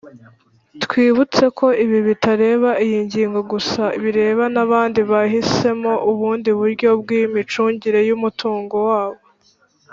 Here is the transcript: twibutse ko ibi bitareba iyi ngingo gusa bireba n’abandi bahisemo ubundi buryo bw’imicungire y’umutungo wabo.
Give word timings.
twibutse 0.83 1.43
ko 1.57 1.67
ibi 1.83 1.99
bitareba 2.07 2.69
iyi 2.85 2.99
ngingo 3.07 3.39
gusa 3.51 3.83
bireba 4.03 4.43
n’abandi 4.55 4.99
bahisemo 5.11 5.93
ubundi 6.11 6.49
buryo 6.59 6.89
bw’imicungire 7.01 7.99
y’umutungo 8.09 8.77
wabo. 8.89 9.21